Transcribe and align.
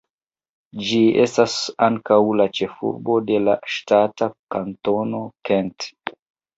Ĝi 0.87 1.01
estas 1.25 1.57
ankaŭ 1.89 2.19
la 2.41 2.49
ĉefurbo 2.61 3.21
de 3.31 3.39
la 3.47 3.57
ŝtata 3.77 4.33
Kantono 4.57 5.25
Kent. 5.53 5.93